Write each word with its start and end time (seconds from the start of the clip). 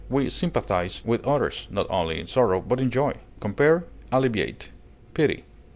We 0.09 0.29
sympathize 0.31 1.03
with 1.05 1.23
others, 1.27 1.67
not 1.69 1.85
only 1.91 2.19
in 2.19 2.25
sorrow, 2.25 2.59
but 2.59 2.81
in 2.81 2.89
joy. 2.89 3.17
Compare 3.39 3.83
ALLEVIATE; 4.11 4.71
PITY. 5.13 5.43